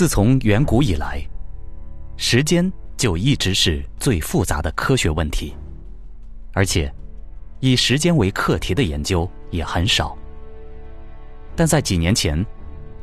[0.00, 1.22] 自从远古以来，
[2.16, 5.54] 时间就一直是最复杂的科学问题，
[6.54, 6.90] 而且
[7.58, 10.16] 以时间为课题的研究也很少。
[11.54, 12.42] 但在几年前，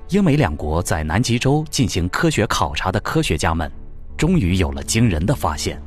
[0.09, 3.71] 英美两国在南极洲进行科学考察的科学家们，
[4.17, 5.79] 终于有了惊人的发现：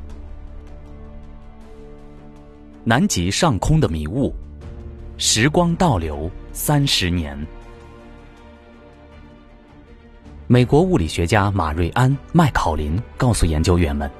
[2.85, 4.33] 南极上空的迷雾，
[5.19, 7.37] 时光倒流三十年。
[10.53, 14.11] 美国物理学家马瑞安·麦考林告诉研究员们：“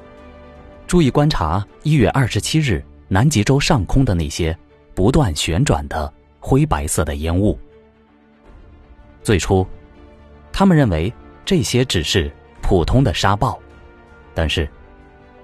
[0.87, 4.57] 注意观察一月二十七日南极洲上空的那些
[4.95, 7.59] 不断旋转的灰白色的烟雾。
[9.21, 9.67] 最初。”
[10.53, 11.13] 他们认为
[11.43, 13.59] 这些只是普通的沙暴，
[14.33, 14.65] 但是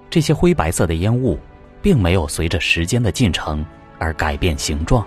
[0.08, 1.38] 这些灰白色的烟雾
[1.82, 3.62] 并没有随着时间的进程
[3.98, 5.06] 而改变形状，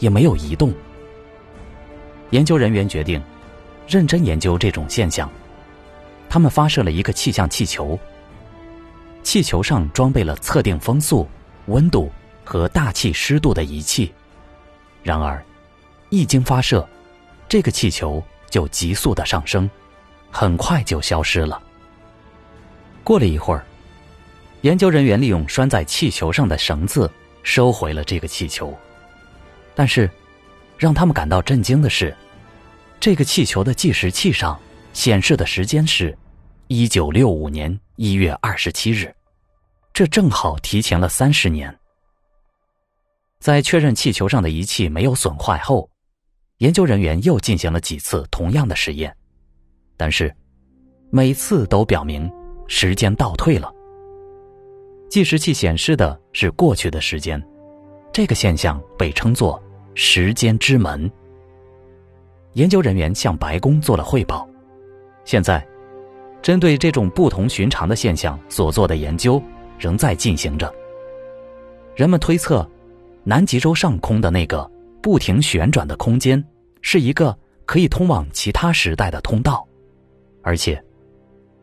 [0.00, 0.74] 也没有移动。
[2.30, 3.22] 研究人员决定
[3.86, 5.30] 认真研究这种现象，
[6.28, 7.98] 他们发射了一个气象气球，
[9.22, 11.28] 气球上装备了测定风速、
[11.66, 12.10] 温度
[12.44, 14.12] 和大气湿度的仪器。
[15.02, 15.44] 然而，
[16.10, 16.86] 一经发射，
[17.48, 18.22] 这个气球。
[18.50, 19.68] 就急速的上升，
[20.30, 21.60] 很快就消失了。
[23.02, 23.64] 过了一会儿，
[24.60, 27.10] 研究人员利用拴在气球上的绳子
[27.42, 28.72] 收回了这个气球，
[29.74, 30.08] 但是
[30.78, 32.14] 让他们感到震惊的是，
[33.00, 34.58] 这个气球的计时器上
[34.92, 36.16] 显示的时间是
[36.68, 39.14] 一九六五年一月二十七日，
[39.92, 41.74] 这正好提前了三十年。
[43.40, 45.88] 在确认气球上的仪器没有损坏后。
[46.58, 49.14] 研究人员又进行了几次同样的实验，
[49.96, 50.34] 但是
[51.10, 52.30] 每次都表明
[52.68, 53.70] 时间倒退了。
[55.10, 57.44] 计时器显示的是过去的时间，
[58.12, 59.62] 这个现象被称作
[59.94, 61.10] “时间之门”。
[62.54, 64.48] 研究人员向白宫做了汇报。
[65.24, 65.64] 现在，
[66.42, 69.40] 针对这种不同寻常的现象所做的研究
[69.78, 70.72] 仍在进行着。
[71.94, 72.68] 人们推测，
[73.22, 74.68] 南极洲上空的那个。
[75.02, 76.42] 不停旋转的空间
[76.80, 79.62] 是一个可以通往其他时代的通道，
[80.40, 80.82] 而且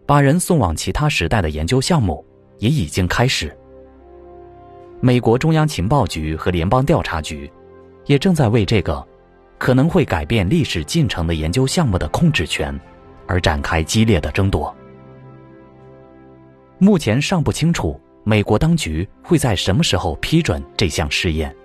[0.05, 2.23] 把人送往其他时代的研究项目
[2.59, 3.51] 也已经开始。
[4.99, 7.51] 美国中央情报局和联邦调查局
[8.05, 9.03] 也正在为这个
[9.61, 12.75] 可能会改变历史进程的研究项目的控制权
[13.27, 14.75] 而展开激烈的争夺。
[16.79, 21.55] 目前尚不清楚美国当局会在什么时候批准这项试验。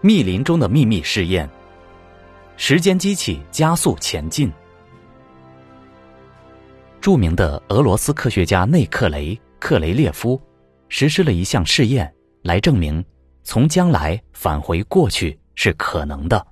[0.00, 1.48] 密林中的秘密试验。
[2.56, 4.52] 时间机器加速前进。
[7.00, 10.38] 著名的俄罗斯科学家内克雷·克雷列夫
[10.88, 13.02] 实施了一项试验，来证明
[13.44, 16.46] 从将来返回过去是可能的。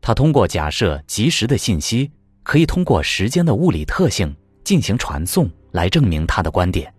[0.00, 2.10] 他通过假设及时的信息
[2.42, 4.34] 可以通过时间的物理特性
[4.64, 6.92] 进行传送，来证明他的观点。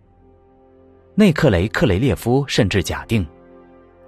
[1.16, 3.28] 内克雷·克雷列夫甚至假定。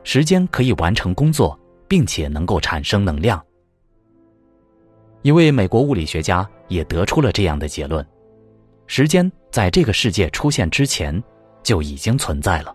[0.05, 3.45] 时间可以完成工作，并且能够产生能量。
[5.23, 8.05] 一位美国物理学家也得出了这样的结论：
[8.87, 11.21] 时间在这个世界出现之前
[11.61, 12.73] 就已经存在了。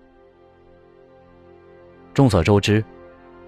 [2.12, 2.84] 众所周知，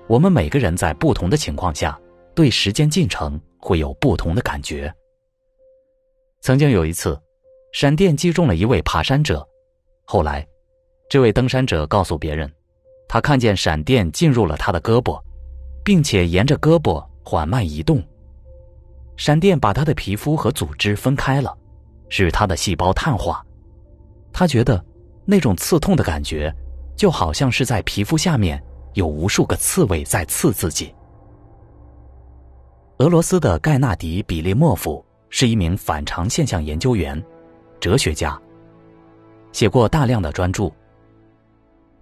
[0.09, 1.99] 我们每个人在不同的情况下
[2.35, 4.93] 对时间进程会有不同的感觉。
[6.41, 7.21] 曾经有一次，
[7.73, 9.47] 闪电击中了一位爬山者，
[10.05, 10.47] 后来，
[11.09, 12.51] 这位登山者告诉别人。
[13.09, 15.21] 他看见闪电进入了他的胳膊，
[15.85, 18.03] 并且沿着胳膊缓慢移动。
[19.17, 21.57] 闪电把他的皮肤和组织分开了，
[22.09, 23.45] 使他的细胞碳化。
[24.33, 24.85] 他觉得
[25.25, 26.53] 那种刺痛的感觉，
[26.97, 28.63] 就好像是在皮肤下面
[28.97, 30.93] 有无数个刺猬在刺自己。
[32.97, 37.23] 俄罗斯的盖纳迪·比利莫夫是一名反常现象研究员、
[37.79, 38.41] 哲学家，
[39.53, 40.73] 写过大量的专著。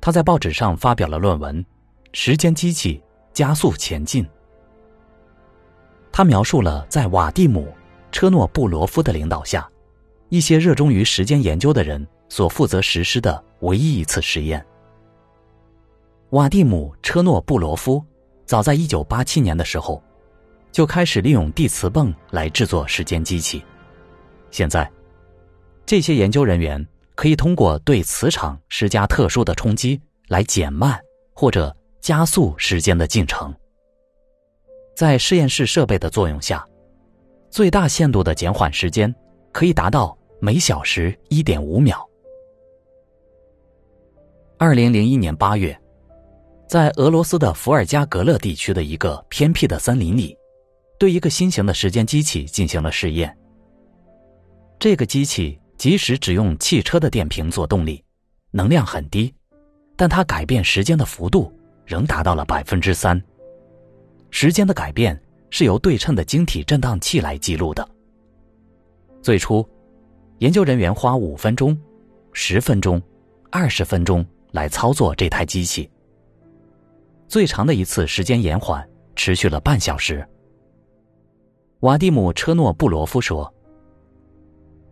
[0.00, 1.60] 他在报纸上发表了论文
[2.12, 3.02] 《时间机器
[3.32, 4.24] 加速前进》。
[6.12, 7.66] 他描述了在瓦蒂姆·
[8.12, 9.68] 车诺布罗夫的领导下，
[10.28, 14.64] 一些热衷于时间研究的人所负责实施的唯一一次实验。
[16.34, 18.04] 瓦蒂姆·车诺布罗夫
[18.44, 20.02] 早在1987年的时候，
[20.72, 23.62] 就开始利用地磁泵来制作时间机器。
[24.50, 24.90] 现在，
[25.86, 26.84] 这些研究人员。
[27.16, 31.00] 可以通过对磁场施加特殊的冲击来减慢
[31.32, 33.54] 或者加速时间的进程。
[34.96, 36.66] 在实验室设备的作用下，
[37.50, 39.14] 最大限度的减缓时间
[39.52, 42.04] 可以达到每小时一点五秒。
[44.58, 45.80] 二零零一年八月，
[46.66, 50.36] 在俄罗斯的伏尔加格勒地区的一个偏僻的森林里，
[50.98, 53.36] 对一个新型的时间机器进行了试验。
[54.78, 58.02] 这个机器即使只用汽车的电瓶做动力，
[58.50, 59.32] 能量很低，
[59.94, 61.52] 但它改变时间的幅度
[61.84, 63.22] 仍达到了百分之三。
[64.30, 65.20] 时间的改变
[65.50, 67.88] 是由对称的晶体振荡器来记录的。
[69.22, 69.66] 最初，
[70.38, 71.78] 研究人员花五分钟、
[72.32, 73.00] 十分钟、
[73.50, 75.88] 二十分钟来操作这台机器。
[77.34, 80.24] 最长的一次时间延缓持续了半小时。
[81.80, 83.52] 瓦蒂姆·车诺布罗夫说：“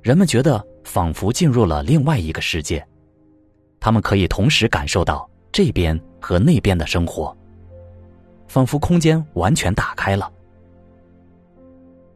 [0.03, 2.85] 人们觉得仿佛进入了另外一个世界，
[3.79, 7.33] 他们可以同时感受到这边和那边的生活，
[8.49, 10.29] 仿佛空间完全打开了。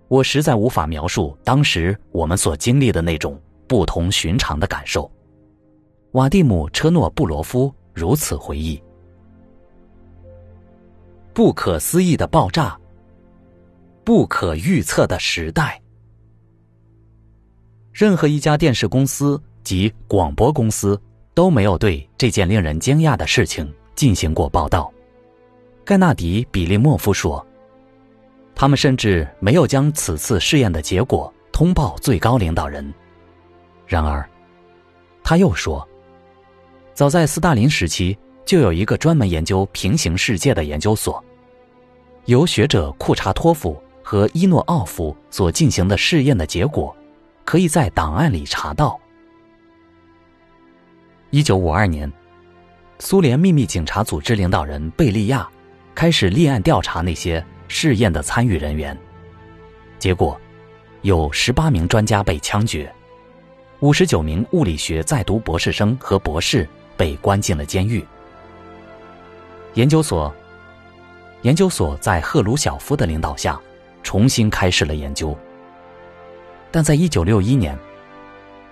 [0.09, 5.09] 我实在无法描述当时我们所经历的那种不同寻常的感受。”
[6.15, 8.83] 瓦蒂姆·车诺布罗夫如此回忆。
[11.37, 12.81] 不可思议的爆炸，
[14.05, 15.79] 不可预测的时代。
[17.93, 20.99] 任何一家电视公司及广播公司
[21.35, 24.91] 都没有对这件令人惊讶的事情进行过报道。
[25.85, 27.47] 盖纳迪·比利莫夫说
[28.57, 32.95] ：“他们甚至没有将此次试验的结果通报最高领导人。”
[33.87, 34.27] 然而，
[35.23, 35.87] 他又说
[36.97, 38.17] ：“早在斯大林时期。”
[38.47, 41.21] 就有一个专门研究平行世界的研究所，
[42.27, 46.95] 由学者库查托夫和伊诺奥夫所进行的试验的结果，
[47.45, 48.99] 可以在档案里查到。
[51.31, 52.13] 一九五二年，
[52.99, 55.49] 苏联秘密警察组织领导人贝利亚
[55.95, 58.97] 开始立案调查那些试验的参与人员，
[60.01, 60.39] 结果
[61.03, 62.93] 有十八名专家被枪决，
[63.79, 68.05] 五十九名物理学在读博士生和博士被关进了监狱。
[69.75, 70.35] 研究所，
[71.47, 73.57] 研究所在赫鲁晓夫的领导下
[74.03, 75.39] 重新开始了研究。
[76.73, 77.79] 但在一九六一年，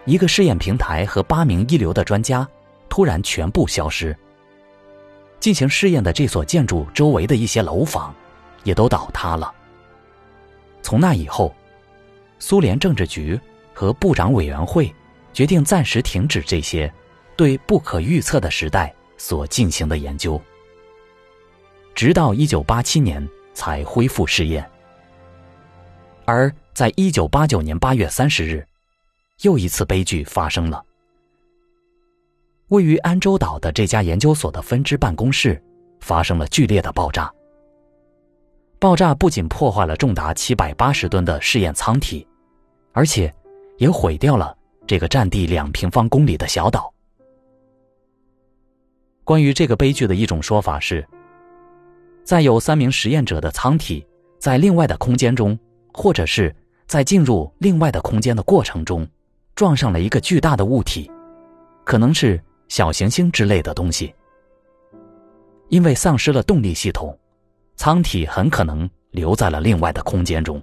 [0.04, 2.46] 一个试验平台和八名一流的专家
[2.88, 4.16] 突然全部消失。
[5.38, 8.12] 进行试验的这所建筑周围的一些楼房
[8.64, 9.54] 也都倒塌了。
[10.82, 11.54] 从那以后，
[12.40, 13.38] 苏联政治局
[13.72, 14.92] 和部长委员会
[15.32, 16.92] 决定暂时停止这些
[17.36, 20.42] 对不可预测的时代所进行的研究。
[21.94, 24.68] 直到一九八七年才恢复试验，
[26.24, 28.66] 而在一九八九年八月三十日，
[29.42, 30.84] 又一次悲剧发生了。
[32.68, 35.62] 位于安州岛的这家研究所的分支办公室
[36.00, 37.32] 发生了剧烈的爆炸。
[38.80, 42.26] 爆炸不仅破坏了重达七百八十吨的试验舱体，
[42.92, 43.32] 而且
[43.78, 46.92] 也毁掉了这个占地两平方公里的小岛。
[49.22, 51.06] 关于这个悲剧的一种说法是。
[52.24, 54.04] 在有三名实验者的舱体
[54.38, 55.56] 在另外的空间中，
[55.92, 56.54] 或者是
[56.86, 59.06] 在进入另外的空间的过程中，
[59.54, 61.10] 撞上了一个巨大的物体，
[61.84, 64.14] 可能是小行星之类的东西。
[65.68, 67.16] 因为丧失了动力系统，
[67.76, 70.60] 舱体很可能留在了另外的空间中。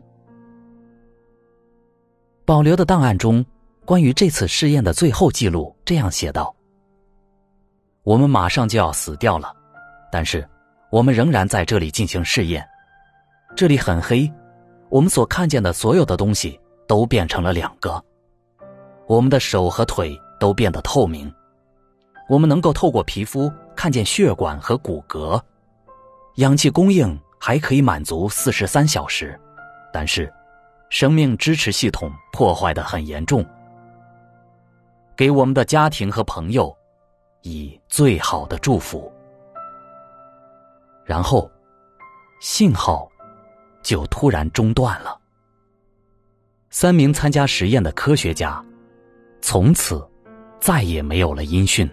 [2.44, 3.46] 保留的档案中，
[3.86, 6.54] 关于这次试验的最后记录这样写道
[8.04, 9.56] ：“我们马上就要死掉了，
[10.12, 10.44] 但是。”
[10.92, 12.68] 我们仍然在这里进行试验，
[13.56, 14.30] 这里很黑，
[14.90, 18.04] 我们所看见的所有的东西都变成了两个，
[19.08, 21.34] 我们的手和腿都变得透明，
[22.28, 25.42] 我们能够透过皮肤看见血管和骨骼，
[26.36, 29.40] 氧气供应还可以满足四十三小时，
[29.94, 30.30] 但是，
[30.90, 33.46] 生命支持系统破坏的很严重。
[35.16, 36.76] 给我们的家庭和朋友，
[37.44, 39.10] 以最好的祝福。
[41.12, 41.52] 然后，
[42.40, 43.12] 信号
[43.84, 45.20] 就突然中断了。
[46.70, 48.64] 三名参加实验的科学家
[49.42, 50.02] 从此
[50.58, 51.86] 再也没有了音讯。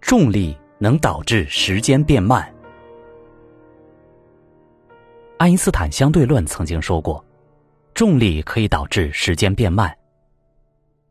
[0.00, 2.52] 重力能导致时间变慢。
[5.38, 7.24] 爱因斯坦相对论曾经说过，
[7.94, 9.96] 重力可以导致时间变慢。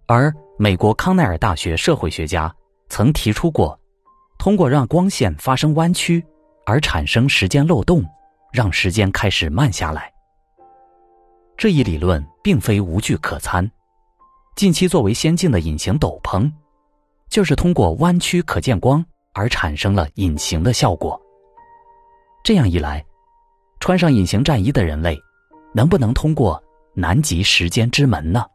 [0.07, 2.53] 而美国康奈尔大学社会学家
[2.89, 3.79] 曾提出过。
[4.39, 6.25] 通过让光线发生弯曲
[6.65, 8.03] 而产生时间漏洞，
[8.53, 10.12] 让时间开始慢下来。
[11.58, 13.69] 这一理论并非无据可参。
[14.55, 16.50] 近期作为先进的隐形斗篷，
[17.29, 21.22] 就是通过弯曲可见光而产生了隐形的效果。
[22.41, 23.05] 这样一来，
[23.81, 25.17] 穿上隐形战衣的人类，
[25.74, 26.62] 能不能通过
[26.93, 28.46] 南极时间之门呢？